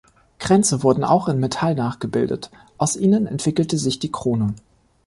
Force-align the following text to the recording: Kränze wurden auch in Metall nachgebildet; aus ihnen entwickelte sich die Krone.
Kränze 0.39 0.81
wurden 0.81 1.03
auch 1.03 1.27
in 1.27 1.39
Metall 1.39 1.75
nachgebildet; 1.75 2.49
aus 2.79 2.95
ihnen 2.95 3.27
entwickelte 3.27 3.77
sich 3.77 3.99
die 3.99 4.11
Krone. 4.11 4.55